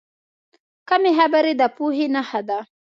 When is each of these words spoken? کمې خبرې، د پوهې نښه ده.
کمې 0.89 1.11
خبرې، 1.19 1.53
د 1.59 1.61
پوهې 1.75 2.05
نښه 2.15 2.41
ده. 2.47 2.59